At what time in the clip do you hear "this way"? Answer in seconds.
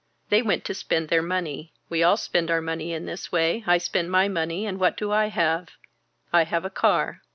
3.05-3.63